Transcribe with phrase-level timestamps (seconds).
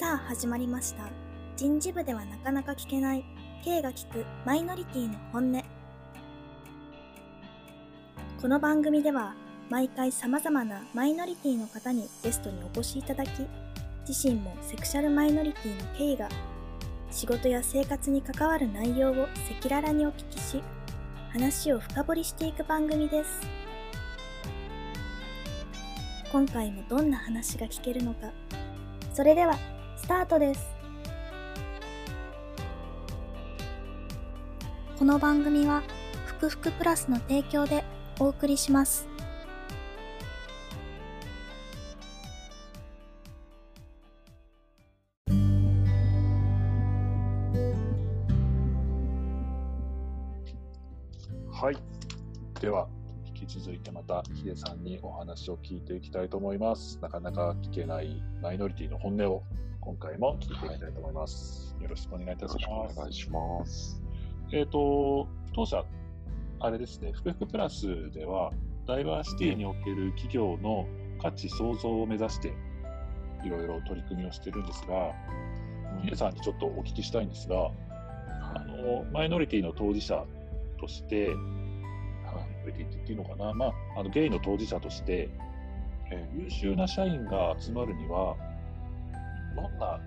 [0.00, 1.10] さあ始まりました。
[1.58, 3.24] 人事部ではなかなか聞けない
[3.62, 5.62] K が聞くマイノリティの本音。
[8.40, 9.34] この番組では
[9.68, 13.28] 毎回様々なマイノリティの方にゲストにお越しいただき、
[14.08, 16.30] 自身もセクシャルマイノリティの K が
[17.10, 20.62] 仕事や生活に関わる内容を赤裸々にお聞きし、
[21.30, 23.40] 話を深掘りしていく番組です。
[26.32, 28.30] 今回もどんな話が聞けるのか。
[29.12, 29.58] それでは、
[30.10, 30.68] タートです。
[34.98, 35.84] この番組は、
[36.26, 37.84] ふくふくプラスの提供で
[38.18, 39.06] お送りします。
[51.52, 51.76] はい。
[52.60, 52.88] では、
[53.26, 56.98] 引き続いてまたヒデさんにお話を聞いていきたいと思います。
[57.00, 59.44] なかなか聞けないマイノリティの本音を
[59.80, 61.74] 今回も聞いていきたいと思います。
[61.80, 62.96] よろしくお願いいたしよろしくおます。
[62.96, 64.02] 願いします。
[64.52, 65.84] えっ、と、当社、
[66.60, 68.52] あれですね、福福プラスでは、
[68.86, 70.86] ダイバーシティにおける企業の
[71.22, 72.52] 価値創造を目指して、
[73.42, 75.14] いろいろ取り組みをしてるんですが、
[76.02, 77.70] ヒデさんにちょっとお聞きしたいんですが、
[78.54, 80.24] あのマイノリティの当事者
[80.78, 81.30] として、
[82.34, 85.30] マイノリティって言っていいのかな、まあ、あのゲイの当事者として、
[86.12, 88.36] え優秀な社員が集まるには、
[89.60, 90.00] どんな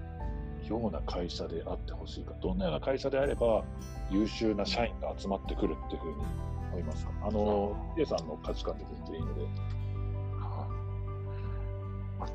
[0.67, 3.63] ような会社であってほしいか、どんなような会社であれば、
[4.09, 6.15] 優秀な社員が集まってくるっていうふうに
[6.71, 7.11] 思いますか？
[7.23, 9.41] あの、ヒデさんの価値観で全然いいので。
[9.41, 9.49] はい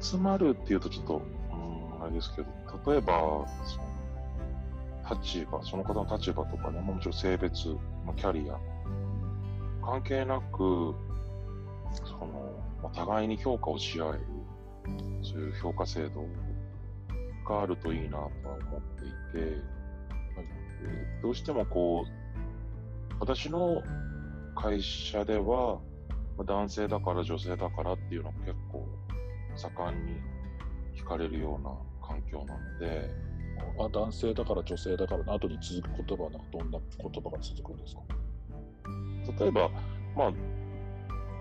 [0.01, 3.79] 集まるっていうとちょっと、うん、あれですけど、例えば、そ
[5.15, 7.69] の立場、その方の立場とかね、もちろん性別、
[8.05, 8.59] まあ、キャリア、
[9.83, 10.95] 関係なく、
[12.05, 12.53] その、
[12.83, 14.21] まあ、互いに評価をし合える、
[15.23, 16.21] そういう評価制度
[17.49, 18.29] があるといいなとは
[18.71, 19.55] 思っていて、はい
[20.83, 22.11] えーどうしてもこう、
[23.19, 23.83] 私の
[24.55, 25.81] 会社では、
[26.37, 28.87] まあ男性だから女性だからっていうのが結構
[29.57, 30.13] 盛んに
[30.97, 31.71] 聞かれるような
[32.07, 33.11] 環境なので、
[33.81, 38.03] あ男性だから女性だからの後に続く言葉はなんかどんな言葉が続くんですか？
[39.41, 39.69] 例えば、
[40.17, 40.33] まあ、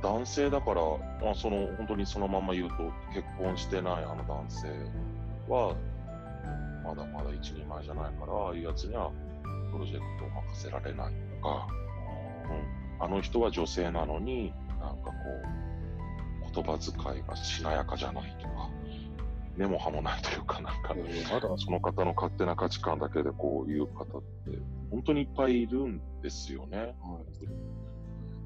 [0.02, 0.82] 男性だから、
[1.24, 4.68] まあ、その本当にそのまま言うと、結婚してないあの男性
[5.48, 5.76] は、
[6.88, 9.12] まだまだ一人前じゃないから、ああいうやつには
[9.72, 11.68] プロジェクトを任せられないとか、
[13.00, 15.12] うん、あの人は女性なのに、なんかこ
[16.50, 18.70] う、言葉遣いがしなやかじゃないとか、
[19.58, 21.58] 根も葉もないというか、なんか、えーまだ。
[21.58, 24.58] その方の勝手な価値観だけでこういう方って、
[24.90, 26.96] 本当にいっぱいいるんですよね。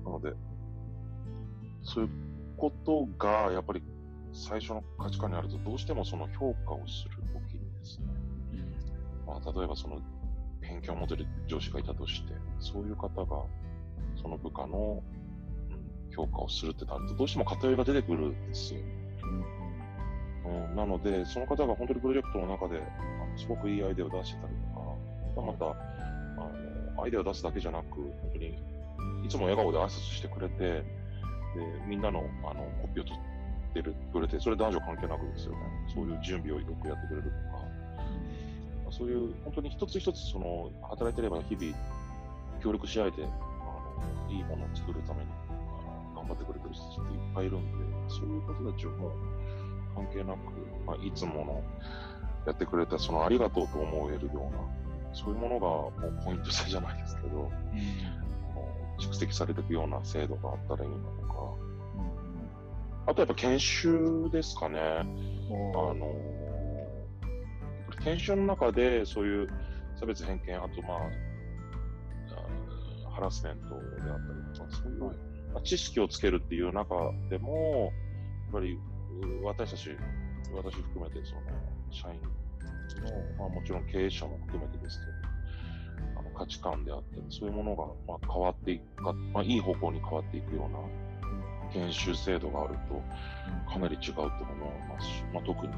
[0.04, 0.34] なので、
[1.84, 2.10] そういう
[2.58, 3.84] ことが、やっぱり
[4.34, 8.08] 最初の価値観にあると、どうしてもその評価をするときにですね、
[9.32, 10.00] まあ、例えばその
[10.62, 13.44] 偏見を持てる上司がいたとして、そういう方が
[14.22, 15.02] その部下の、
[16.08, 18.82] うん、評価をするってなると、どうしても偏りが出てくるんですよ。
[20.46, 22.82] うん、なので、その方が本当にプロジェクトの中で、あ
[23.32, 24.54] のすごくいいアイデアを出してたり
[25.36, 25.74] とか、また、あ
[26.98, 28.60] の、アイデアを出すだけじゃなく、本当に、
[29.26, 30.84] いつも笑顔で挨拶してくれて、で、
[31.88, 35.58] みんなの、あの、コピーを取ってるくれて、それ男女関係なくですよね。
[35.94, 37.61] そういう準備をよくやってくれるとか、
[38.92, 41.76] そういう、本当に一つ一つ、その、働いてれば日々、
[42.62, 45.30] 協力し合えて、あの、いいものを作るために、
[46.16, 49.12] 頑張ってくれてる人たちっていっぱいいるんで、そういう方たちをもう、
[49.96, 50.38] 関係なく、
[50.86, 51.64] まあ、いつもの
[52.46, 55.92] やってくれたそのありがとうと思えるような、そういうものがも
[56.22, 57.52] うポイント制じゃないですけど、
[59.00, 61.32] 蓄積されていくような制度があったらいいなとか、
[63.08, 64.80] あとやっぱ研修ですかね。
[64.80, 66.41] あの
[68.04, 69.48] 研修の中でそういう
[70.00, 70.98] 差別偏見、あとまあ、
[73.08, 73.70] あハラスメント
[74.04, 75.00] であったりとか、そういう、
[75.54, 76.96] まあ知識をつけるっていう中
[77.30, 77.92] でも、
[78.46, 78.80] やっぱり
[79.20, 79.90] う私たち、
[80.54, 81.42] 私含めてその
[81.92, 82.30] 社員の、
[83.38, 85.06] まあ、もちろん経営者も含めてですけ
[86.16, 90.80] ど、あの価値観であったり、そういうものがまあ変わっていくか、まあ、いい方向に変わっていくような
[91.74, 93.02] 研修制度があると、
[93.72, 94.34] かなり違うと思い
[94.90, 95.74] ますし、まあ、特に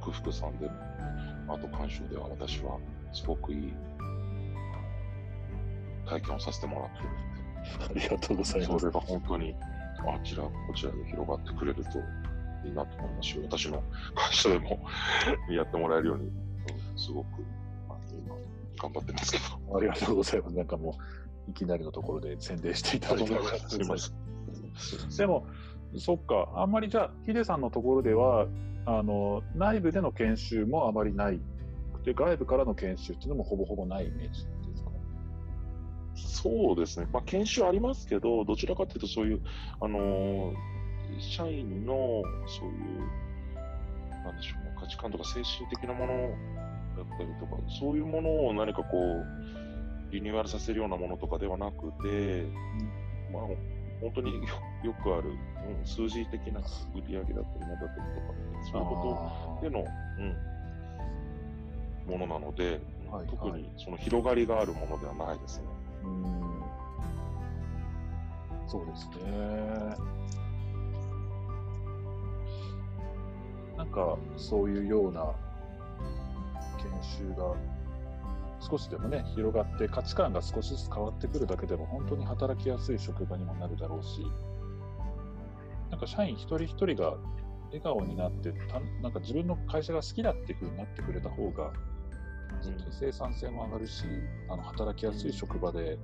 [0.00, 0.72] 福福さんでも、
[1.48, 2.78] あと監修では私は
[3.12, 3.72] すごくいい
[6.06, 7.08] 体験をさせてもらってる
[7.90, 8.78] ありがとうござい、ます。
[8.80, 9.54] それが本当に
[10.06, 11.98] あちらこちらで広がってくれると
[12.66, 13.82] いいなと思いますし、私の
[14.14, 14.80] 会社でも
[15.50, 16.30] やってもらえるように、
[16.96, 17.26] すごく、
[17.88, 18.34] まあ、今
[18.80, 19.78] 頑張ってますけど。
[19.78, 20.56] ありがとうございます。
[20.56, 20.98] なんかも
[21.48, 23.68] う、いきなりのところで宣伝していただいてあります。
[23.68, 25.16] すみません。
[25.16, 25.46] でも、
[25.98, 28.46] そっか、あんまりじゃあ、ヒデさんのところでは、
[28.86, 31.40] あの内部での研修もあまりない。
[31.92, 34.90] くて、外部からの研修っていうのもほぼほぼないイメージですか？
[36.14, 39.40] そうですね、まあ、研修ありますけど、どちらかというと、そういう、
[39.80, 40.54] あのー
[41.18, 43.54] 社員のそういう、
[44.24, 46.14] なんでしょうね、価値観とか精神的なもの
[46.96, 52.46] だったりとか、そういうものを何かこう、リニューアルさせるようなものとかではなくて、
[53.30, 53.42] まあ、
[54.02, 54.42] 本当によ
[54.82, 55.32] よくある、う
[55.82, 58.34] ん、数字的な売り上げだったり、なんだったりとか、
[58.70, 59.86] そういうことでの、
[62.08, 65.64] うん、ものなので、はい特にその広がりがあるものではないですね。
[66.04, 66.62] うん
[68.66, 69.94] そうですね。
[73.76, 75.26] なんかそういうような
[76.78, 77.54] 研修が
[78.68, 84.22] 少しでもね広がって価値観が少しずつ変わってくるだけでも本当に働きやすい職場にもなるだろうし
[85.90, 87.16] なんか社員一人一人が
[87.66, 91.72] 笑顔になってたなんか自分の会社が好きだっていうふうになってくれた方が
[92.90, 94.04] 生産性も上がるし
[94.48, 95.98] あの働きやすい職場で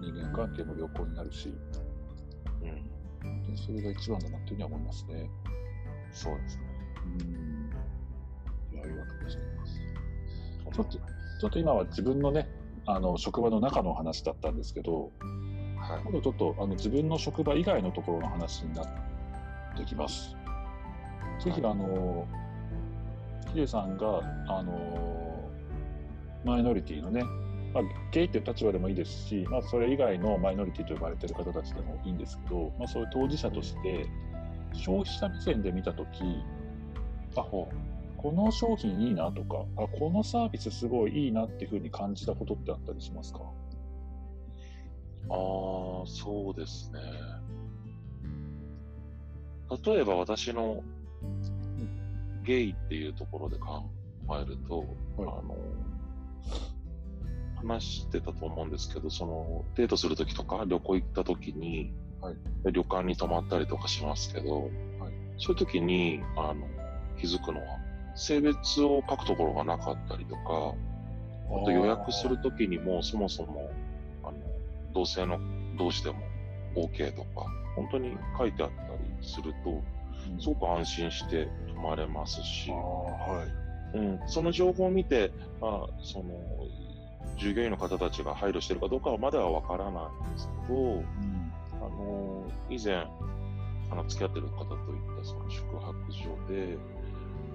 [0.00, 1.52] 人間関係も良好になるし
[2.64, 5.30] うん、本当にそれが一番だなというふうには思いますね。
[6.12, 6.62] そうですね。
[7.04, 8.80] うん。
[8.80, 9.80] ありがとうございます。
[10.72, 10.98] ちょっと、
[11.40, 12.48] ちょっと今は自分のね、
[12.86, 15.12] あの職場の中の話だったんですけど、
[15.78, 18.86] はい今度ちょっとあの自分の職場以外のところの話になっ
[19.76, 20.36] てきます。
[21.44, 22.26] ぜひ、はいあの、
[23.52, 25.50] ヒデさんが、あの、
[26.44, 27.22] マイノリティのね、
[27.72, 34.06] まあ、ゲイっていう立場でもいいですし、まあ、それ以外のマイノリティと呼ばれている方たちでもいいんですけど、まあ、そういう当事者として、
[34.72, 36.22] 消費者目線で見たとき、
[37.36, 37.42] あ、
[38.24, 43.40] この商品いいなとか、あ、このサービスすごいいいなっていうふうに感じたことってあったりしますか？
[45.28, 45.36] ああ、
[46.06, 47.00] そうですね。
[49.84, 50.82] 例えば私の
[52.44, 53.82] ゲイっていうところで考
[54.40, 54.88] えると、はい。
[55.18, 55.56] あの、
[57.56, 61.92] 話してたと思うんですけど、その、デートするときとか旅行行ったときに、
[62.22, 62.36] はい。
[62.72, 64.72] 旅館に泊まったりとかしますけど、はい。
[65.36, 66.66] そういうときに、あの、
[67.18, 67.83] 気づくのは、
[68.14, 70.74] 性別を書くところがなかったりとか、
[71.50, 73.70] あと予約するときにも、そもそも、
[74.22, 74.36] あの、
[74.92, 75.38] 同性の
[75.76, 76.18] 同士でも
[76.76, 77.46] OK とか、
[77.76, 79.82] 本当に書いてあったりすると、
[80.40, 83.46] すごく安心して泊まれますし、は
[83.94, 83.98] い。
[83.98, 85.30] うん、その情報を見て、
[85.60, 86.24] まあ、その、
[87.36, 91.52] 従業員の方たちが配慮してるかどうかはまだはわからないんですけど、うん。
[91.74, 92.94] あの、以前、
[93.90, 96.76] あの、付き合ってる方といったその宿泊所で、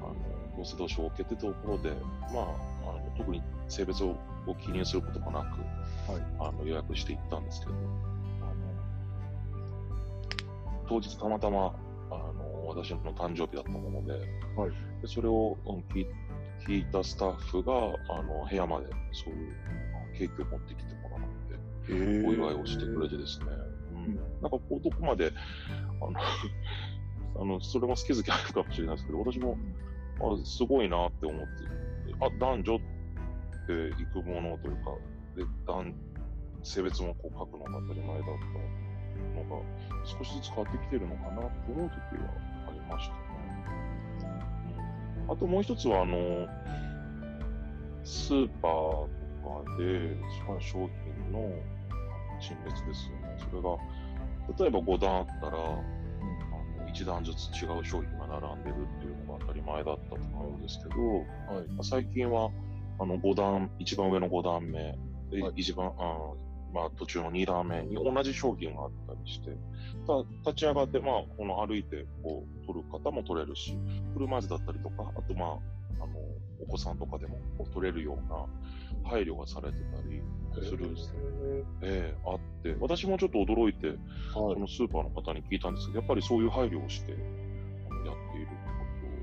[0.02, 0.16] あの、
[0.58, 1.92] 同性同士 OK ってところで、
[2.34, 4.16] まあ、あの特に性別を
[4.48, 5.46] を記入することもなく、
[6.12, 6.22] はい。
[6.40, 7.74] あの予約して行ったんですけど、
[10.88, 11.76] 当日たまたま、
[12.10, 14.72] あの、私の誕生日だったもので、はい。
[15.02, 16.08] でそれを、うん聞い
[16.68, 19.56] 聞いたスタッフが、あの、部屋までそういう
[20.14, 23.46] あケーキを持ってきてもらって、へお祝いをしてくれてですね、
[23.94, 25.32] うん、なんかこう、どこまで、
[26.02, 26.20] あの、
[27.42, 29.58] あの、それも好き好きあるかもしれないですけど、私も、
[30.22, 31.48] あすごいなって思って、
[32.20, 32.84] あ、男女って
[34.14, 34.92] 行くものというか、
[35.36, 35.94] で、男、
[36.64, 39.66] 性別もこう書くのが当たり前だったのが、
[40.06, 42.34] 少しずつ変わってきてるのかなと思う時は
[42.68, 43.20] ありましたね。
[45.30, 46.48] あともう一つは、あの、
[48.04, 49.08] スーパーと
[49.64, 50.18] かで、
[50.60, 51.50] 商品の
[52.42, 53.38] 陳列ですよね。
[53.38, 53.78] それが、
[54.58, 55.58] 例えば5段あったら、
[56.94, 61.26] 1段ずつ違う商品が並んでるっていうのが当たり前だったと思うんですけど、はい。
[61.84, 62.50] 最近は
[63.00, 64.98] あの5段、一番上の5段目、
[65.32, 66.34] ではい一番、あ
[66.74, 69.52] まあ、途中の2段目に同じ商品があったりして、
[70.06, 73.78] た立ち上がって、まあ、この歩いてこう取る方も取れるし、
[74.14, 75.50] 車椅子だったりとか、あと、まあ、
[76.04, 76.14] あの
[76.62, 80.22] お子さんとかでもこう取れるような配慮がされてたり
[80.62, 80.96] する、
[81.82, 83.98] ええあって、私もちょっと驚いて、はい。
[84.34, 88.56] そのスーパーの方に聞いたんですけど、やっぱりそういう配慮をしてやっているって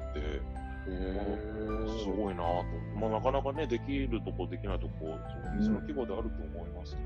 [0.02, 2.98] ことで、へすごいなぁと。
[2.98, 7.02] まあ、なかなかね、できるとこ、できないとこ、その店の規模であると思いますけ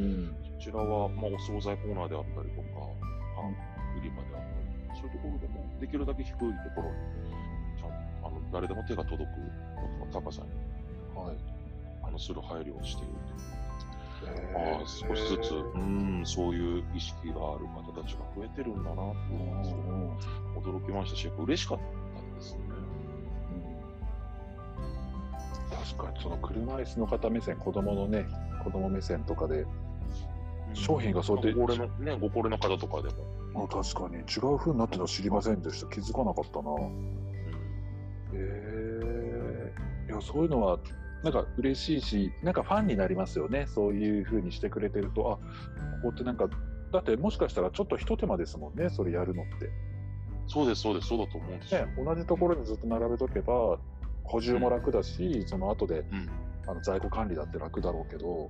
[0.00, 0.36] ど、うん。
[0.58, 2.68] そちらは、まあ、お惣菜コーナーであったりとか、
[3.36, 3.52] パン
[3.98, 4.42] 売り場であっ
[4.88, 6.96] たり、そういうところでも、できるだけ低いところに、
[7.78, 7.90] ちゃん
[8.22, 9.30] と、あの、誰でも手が届く
[10.12, 10.48] 高さに、
[11.14, 11.59] はい。
[12.10, 13.50] あの、する配慮をしていると。
[14.58, 19.14] ああ、少しずつ、うん、そういう意識がある方たちが増えてるんだなと、
[19.64, 19.74] す
[20.54, 22.60] ごく驚きましたし、やっぱ嬉しかったですね。
[25.96, 28.26] 確かにその車椅子の方目線子供のね
[28.62, 29.64] 子供目線とかで
[30.74, 33.08] 商品がそうやってご高齢の、ね、ご高齢の方とかで
[33.54, 34.18] も、あ確かに。
[34.18, 35.86] 違う風になってるの知りませんでした。
[35.88, 36.70] 気づかなかったな。
[36.70, 37.20] うん。
[38.32, 40.78] えー、いやそういうのは
[41.22, 45.36] なんか嬉しいし、なんかファンになりますよね、そういうふうにしてくれてると、あ
[46.02, 46.48] ここってなんか、
[46.92, 49.70] だってもしかしたらちょっとひと手間ですもんね、それやるのって。
[50.46, 51.86] そうです、そうです、そうだと思うんですよ。
[51.86, 53.78] ね、同じところにずっと並べとけば、
[54.24, 56.28] 補充も楽だし、その後でうん、
[56.66, 58.48] あの在庫管理だって楽だろうけど、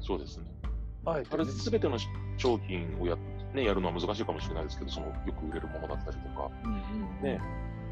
[0.00, 0.46] そうですね。
[1.04, 1.34] あえてね。
[1.34, 1.96] あれ、すべての
[2.36, 3.16] 商品をや,、
[3.54, 7.40] ね、やるのは難しいかもしれないですけど、そのよく売れるものだったりとか、うんうんね。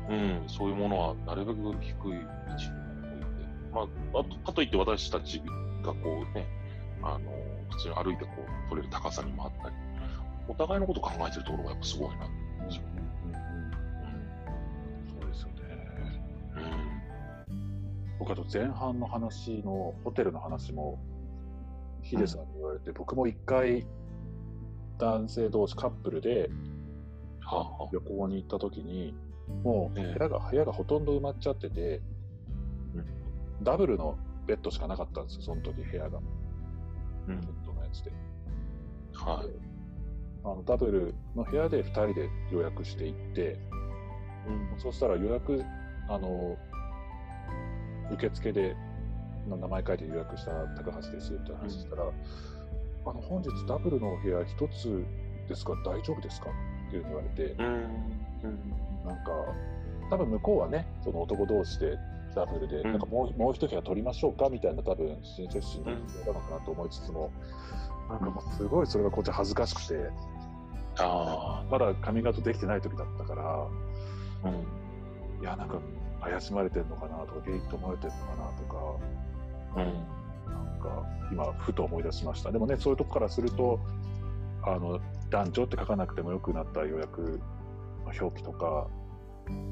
[0.09, 0.13] う
[0.45, 2.80] ん、そういうものはなるべく低い位置に
[3.73, 3.85] まあ、
[4.21, 5.41] あとかといって私たち
[5.83, 6.47] がこうね、
[7.03, 7.31] あの
[7.71, 8.31] 普通に歩いてこ
[8.67, 9.75] う取れる高さにもあったり、
[10.49, 12.71] お互いのこと考えてるところがやっぱすごいなって思うん。
[15.21, 15.55] そうですよね。
[16.57, 17.01] うん
[18.19, 20.99] 僕あと前半の話のホテルの話も
[22.03, 23.87] ヒデさんに言われて、僕も一回
[24.99, 26.51] 男性同士カップルで
[27.93, 29.15] 旅行に行った時に
[29.65, 32.03] もう部ええ屋が部屋がほとんど埋まっちゃってて、
[33.63, 36.19] ダブルのベッドしかなかったんですよその時部屋が。
[37.29, 37.41] うん。
[37.41, 38.13] ベッドのやつで。
[39.15, 39.47] はい。
[40.43, 43.59] あのダブルの部屋で2人で予約していって
[44.79, 45.63] そしたら予約
[46.09, 46.57] あの
[48.11, 48.75] 受付で
[49.49, 50.53] な名前書いて予約した
[50.83, 52.05] 高橋ですって話したら、
[53.07, 55.05] あの本日ダブルのお部屋一つ
[55.49, 55.73] ですか？
[55.85, 56.51] 大丈夫ですか？
[56.89, 57.67] っていうに言われて、うん。
[57.67, 59.07] うん。
[59.07, 59.31] なんか
[60.11, 61.99] 多分向こうはねその男同士で
[62.35, 62.93] ダブルで、うん。
[62.93, 67.31] なんかもうもう一部屋取りましょうかみたいな多分親切心で言ったのかなと思いつつも、
[68.09, 70.11] なんかもうすごいそれがこっち恥ずかしくて。
[70.99, 73.43] あまだ髪型できてない時だったから。
[73.43, 73.69] あ
[74.45, 75.43] うん。
[75.43, 75.79] いやなんか
[76.21, 78.77] 怪しまれてんのかなとかゲイと思われてんのかなとか。
[79.77, 79.85] うん。
[80.53, 82.51] なんか今ふと思い出しました。
[82.51, 83.79] でもねそういうとこからすると
[84.63, 87.41] あの男女って書かなくてもよくなった予約
[88.05, 88.89] の表記とか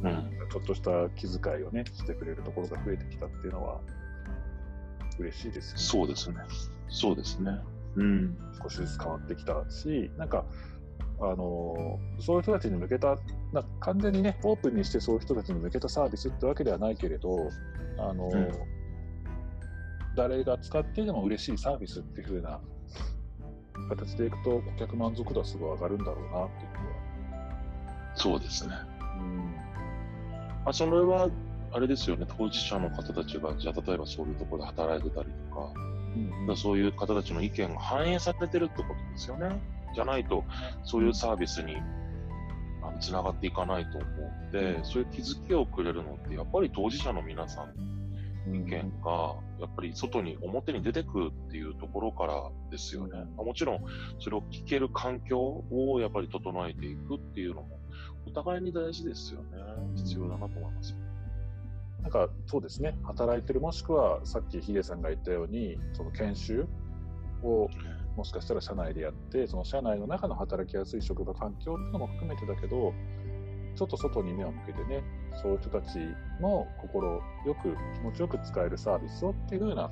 [0.03, 0.31] うん。
[0.51, 3.81] ちょっとした気遣いをねしてくれるところが増えてきたっていうのは
[5.19, 5.83] 嬉しいですよね。
[5.83, 6.37] そうですね。
[6.89, 7.59] そうですね。
[7.97, 8.37] うん。
[8.63, 10.45] 少しずつ変わってきたしなんか
[11.21, 13.17] あのそういう人たちに向けた
[13.53, 17.51] な完全にねオープンにしてそういう人たちに向けたサービスってわけではないけれど
[17.99, 18.79] あの、うん。
[20.17, 22.61] 誰が使ってでも嬉しいサービスっていう風な
[23.89, 28.75] 形でいくと顧客満足度はすごい上がるんだろうなっていうのは、そうですね。
[29.21, 29.37] うん。
[29.37, 29.48] ま
[30.71, 31.29] あ、それは、
[31.73, 39.61] あれですよね、当事者の方たちが、じゃあ、例えばそういうところで働いてたりとか、だからそういう方たちの意見が反映されてるってことですよね。
[39.95, 40.45] じゃないと、
[40.85, 41.77] そういうサービスに
[43.01, 47.75] つながっていかないと思うんで、そういう気づきをくれるのって、やっぱり当事者の皆さん
[48.51, 48.71] の意見
[49.03, 53.19] が、やっぱり外に、表に出てくるっていうところからですよね。
[53.37, 53.81] まあもちろん、
[54.19, 57.78] それを聞ける環境をやっぱり整えていくっていうのも、
[58.29, 59.49] お互いに大事ですよね。
[59.97, 60.97] 必要だなと思います。
[62.03, 66.67] なんかそうですね、働いてる、もしくはさっきヒデさんが言ったように、その研修
[67.43, 67.69] を
[68.17, 72.93] もしかしたら社内でやって、その社内の中の働きやすい職場環境っていうのも含めてだけど、
[73.77, 75.03] ちょっと外に目を向けてね、
[75.43, 75.99] そういう人たち
[76.41, 79.91] の心よく、気持ちよく使えるサービスをっていうふうな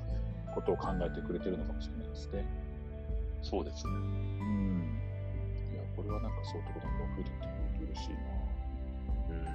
[0.53, 2.45] ことを考えてくれてるのかもしれないですね。
[3.41, 3.93] そうですね。
[3.93, 4.99] うん。
[5.73, 7.56] いや、これはなんかそういうところも増えてると
[7.93, 8.17] 嬉しいな。
[9.29, 9.45] うん。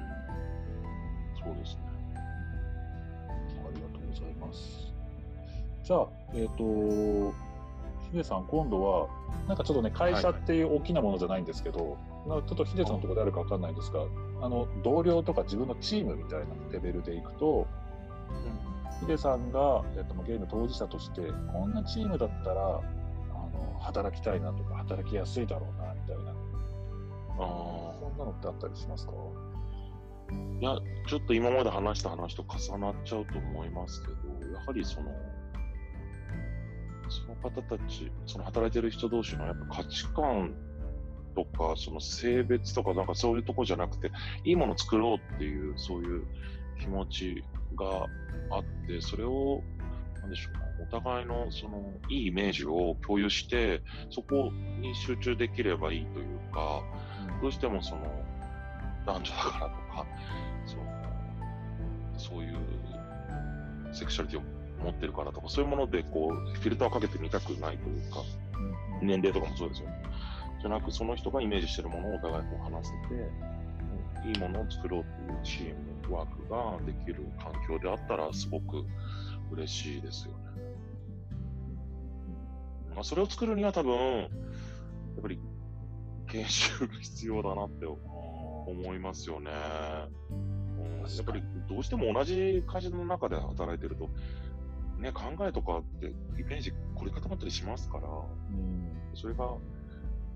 [1.45, 1.81] そうですね。
[2.17, 4.93] ありがとうございます。
[5.85, 7.33] じゃあ、えっ、と、
[8.11, 9.09] ヒデさん、今度は、
[9.49, 11.97] なんかちょっとね、会社っていう大きなものじゃないんですけど、
[12.27, 14.05] まあちょっとヒデさんのところであるかわかんないんですが、
[14.43, 17.67] あの、同僚とか自分のチームみたいなレベルでいくと、
[19.01, 21.23] ヒデさんが、えっと、ゲーム当事者として、
[21.53, 26.35] こんなチームだったら、あの、働きたいなとか、働きやすいだろうな、みたいな、あ
[27.39, 27.92] そん
[28.25, 29.13] なのってあったりしますか？
[30.61, 35.11] いや、ちょっと今まで話した話と重なっちゃうと思いますけど、やはりその、
[37.11, 40.55] その方たち、その働いてる人同士のやっぱ価値観
[41.35, 44.11] とか、その性別とか、なんかそういうとこじゃなくて、
[44.45, 46.27] いいもの作ろうっていう、そういう
[46.81, 47.45] 気持ち
[47.77, 48.07] が
[48.57, 49.63] あって、それを、
[50.21, 50.61] なんでしょうか、
[50.99, 54.51] お互いのそのいいイメージを共有して、そこ
[54.81, 56.83] に集中できればいいというか、
[57.43, 58.03] どうしてもその
[59.05, 60.07] 男女だからとか、
[60.65, 60.83] その
[62.17, 62.57] そういう
[63.93, 64.43] セクシャリティを
[64.85, 68.23] 持ってるからとか、そういうものでこうフィルターをかけてみたくないというか、
[69.03, 70.03] 年齢とかもそうですよね。
[70.61, 72.93] じゃなく、その人がイメージしてるものをお互いこう話せ
[74.23, 78.85] て、いいものを作ろうというチームワークができる環境であったら、すごく
[79.51, 80.39] 嬉しいですよね。
[82.95, 84.29] まあ、それを作るには多分、やっ
[85.23, 85.41] ぱり
[86.33, 89.51] 研修が必要だなって思いますよね。
[89.51, 94.09] うやっぱりどうしても同じ会社の中で働いてると、
[94.99, 96.07] ね、考えとかって
[96.41, 99.47] イメージ凝り固まったりしますから、うんそれが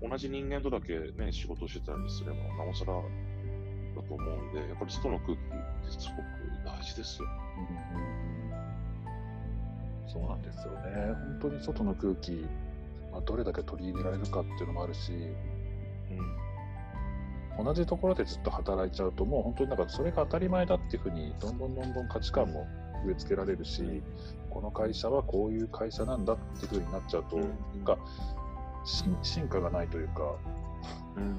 [0.07, 6.21] 同じ人間とだけね、仕事をしてたりすれば、なおさらだと思うんで、やっぱり外の空気ってすごく
[6.63, 7.27] 大事ですよ。
[7.57, 8.27] うん
[10.07, 11.13] そうなんですよね。
[11.39, 12.45] 本当に外の空気、
[13.11, 15.11] まあ、どれだけ取り入れられるかっていうのもあるし、
[17.63, 22.67] 同じところでずっと働いちゃうと、もう本当になんかそれが当たり前だっていうふうに、どんどんどんどん価値観も
[23.05, 24.03] 植え付けられるし、
[24.49, 27.51] この会社はこういう会社なんだっていうふうになっちゃうと、うんなん
[27.83, 27.97] か
[28.85, 30.35] 進進化がないというか、
[31.17, 31.37] うん。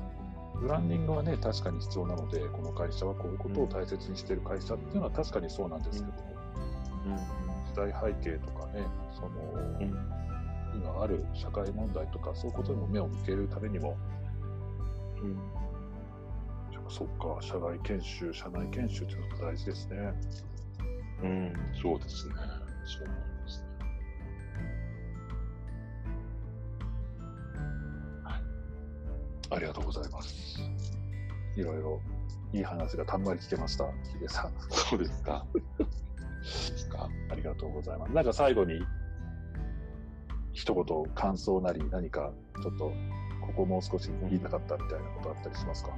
[0.61, 6.15] ブランディングはね、確かに必要なので、この会社はこういうことを大切にしている会社っていうのは確かにそうなんですけど、
[7.69, 8.83] 時代背景とかね、
[9.15, 9.29] その、
[9.81, 9.97] うん。
[10.75, 14.18] 今ある社会問題とか、そういうことにも目を向けるためにも、うん。
[16.89, 20.13] そっか、社外研修、社内研修っていうのが大事ですね。
[21.23, 21.53] うん。
[21.81, 22.35] そうですね。
[22.87, 23.69] そう思いますね。
[29.51, 30.61] ありがとうございます。
[31.57, 32.01] いろいろ
[32.53, 34.53] いい話がたんまり聞けました、ヒデさん。
[34.71, 35.47] そうですか。
[36.43, 37.09] そうですか。
[37.31, 38.13] ありがとうございます。
[38.13, 38.81] なんか最後に、
[40.53, 40.85] 一言、
[41.15, 42.33] 感想なり何か、
[42.63, 42.93] ちょっと、
[43.49, 45.91] ここもう少し言いたかったみたいなことあったりしますか？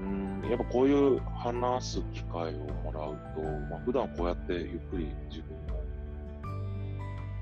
[0.00, 5.80] うん、やっぱこういう話す機会をもらうと、まあ、普段こうやってゆっくり自分の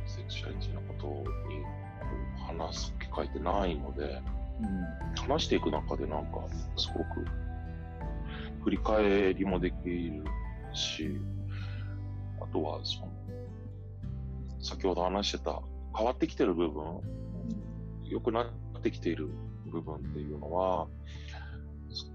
[0.06, 1.06] セクシャリティのこと
[1.48, 2.06] にこ
[2.52, 4.20] う話す機会ってないので、
[5.26, 6.46] 話していく中でなんか
[6.76, 7.26] すごく
[8.62, 10.24] 振り返りもできる
[10.72, 11.18] し、
[12.40, 13.08] あとはその、
[14.60, 15.60] 先ほど話してた
[15.96, 17.00] 変わってきてる部分、
[18.04, 18.42] 良くな
[18.78, 19.28] ってきている
[19.66, 20.86] 部分っていうのは、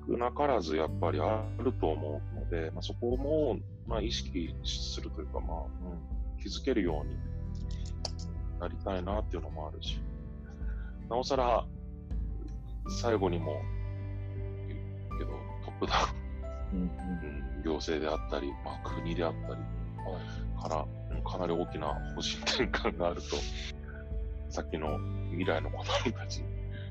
[0.08, 7.18] 少なからずやっぱりあると思うので、まあ、そこも、まあ、意識するというか、まあうん、気づけるように
[8.60, 10.00] なりたいなっていうのもあるし、
[11.10, 11.66] なおさら
[13.02, 13.62] 最後にも
[14.68, 15.32] 言うけど、
[15.64, 16.14] トップダ
[16.74, 19.62] ウン、うん、行政であったり、まあ、国であったり
[20.62, 23.38] から、うんかなり大きな方針転換があると、
[24.50, 25.00] さっきの
[25.32, 26.44] 未来の子供たち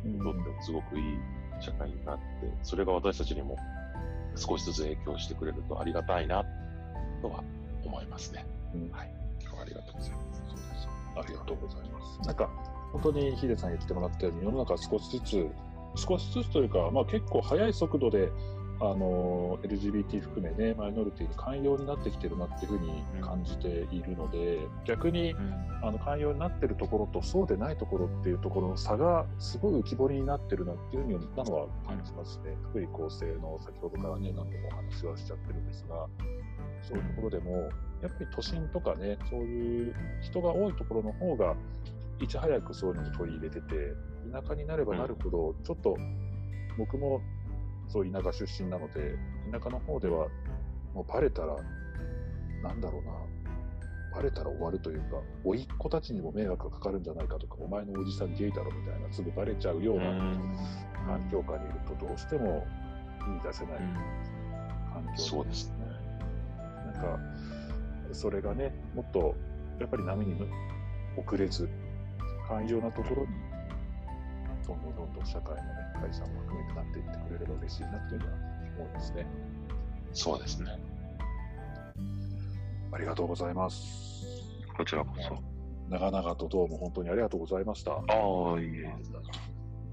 [0.05, 1.19] にとってもすごくいい
[1.61, 2.23] 社会になって、
[2.63, 3.57] それが私たちにも
[4.37, 6.45] 少しずつ影響してくれるとありがたいな
[7.21, 7.43] とは
[7.85, 8.47] 思いますね。
[8.75, 9.13] うんはい。
[9.41, 10.43] 今日はありがとうございます。
[10.49, 10.89] そうです。
[11.17, 12.27] ありがとうございます。
[12.27, 12.51] なんか、
[12.93, 15.47] 本当にヒデさんに言ってもらったように、世の中少しずつ、
[15.97, 18.31] 少しずつというか、まあ、結構速い速度で、
[18.81, 25.35] あの LGBT 含めね、マイノリティに寛容になってきてるなっていうふうに感じているので、逆に
[25.83, 32.57] あの寛容になってるところとそうでないところっていうところの差がすごい浮き彫りになってるなっていうふうになのは感じますね。
[32.71, 36.07] 福井厚生の先ほどからね、何度もお話はしちゃってるんですが、
[36.83, 37.51] そういうところでも、
[38.01, 41.57] やっぱり都心とかね、そういう人が多いところの方が、
[42.21, 43.93] いち早くそういうのに取り入れてて、
[44.33, 45.97] 田舎になればなるほど、ちょっと
[46.79, 47.21] 僕も
[47.89, 49.17] そう田舎出身なので、
[49.51, 50.29] 田舎の方では
[50.95, 51.57] もうバレたら、
[52.63, 53.13] なんだろうな、
[54.15, 60.05] バレたら終わるというか、甥っ子たちにも迷惑がかかるんじゃないかとか、お前のおじさんゲイだろみたいな、すぐバレちゃうような
[61.07, 62.67] 環境下にいると、どうしても
[63.27, 63.79] 言い出せない
[64.93, 65.77] 環境そうですね。
[66.87, 67.19] なんか、
[68.13, 69.35] それがね、もっと
[69.79, 70.35] やっぱり波に
[71.17, 71.69] 遅れず、
[72.49, 73.29] 寛容なところに、
[74.69, 75.65] どんどんどんどん社会のね、
[75.99, 78.33] 会社も含めてなっていってくれれば嬉しいなっていうのは
[78.79, 79.27] 思いますね。
[80.13, 80.79] そうですね。
[82.93, 84.27] ありがとうございます。
[84.77, 85.39] こちらこそ。
[85.89, 87.93] 長々とどうも本当にありがとうございました。
[87.93, 88.95] ああ、いいえ。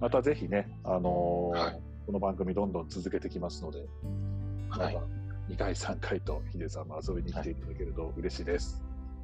[0.01, 3.83] またぜひね、あのーはいこの番組どんどん続けてきますので、
[4.69, 5.01] まはいた。
[5.49, 8.83] 2回、3回とヒデさんも遊びに来ていただけると嬉しいです。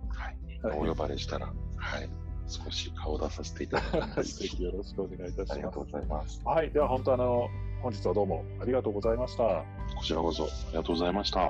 [0.10, 0.38] はい。
[0.64, 2.10] はいお呼ばれしたら、はい。
[2.48, 4.48] 少し顔を出させていただきま ぜす。
[4.48, 6.36] ひよろしくお願いいたしまありがとうございます。
[6.40, 6.42] す。
[6.46, 7.48] はい、では本当あの、
[7.82, 9.44] 本日はどうもありがとうございました。
[9.44, 11.40] はこちらこそ、ありがとうございました。
[11.42, 11.50] い、あ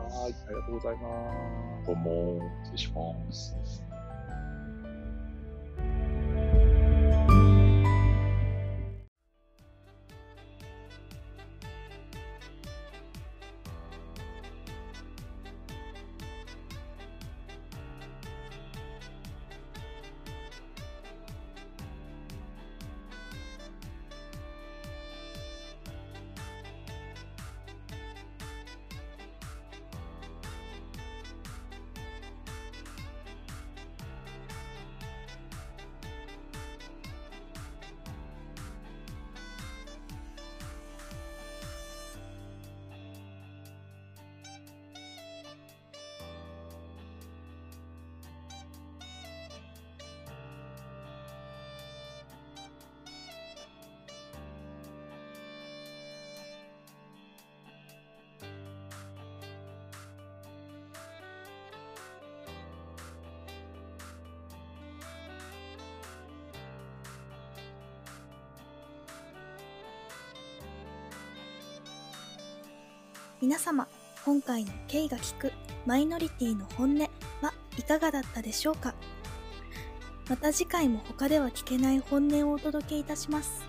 [0.50, 1.88] りがとうございます。
[1.88, 3.91] どうも、失礼します。
[73.42, 73.88] 皆様、
[74.24, 75.52] 今回の K が聞く
[75.88, 77.10] マイノリティの本音は
[77.76, 78.94] いかがだったでしょうか？
[80.30, 83.64] また次回も他では聞けない本音をお届けいたします。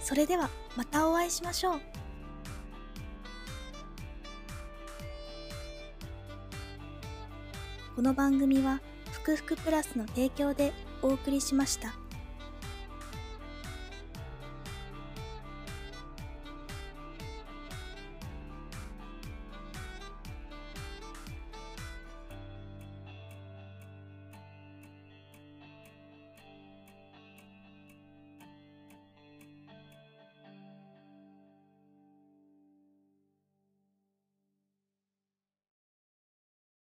[0.00, 1.80] それではまたお会いしましょう。
[7.96, 8.80] この番組は、
[9.12, 11.92] ふくふくプラスの提供でお送りしました。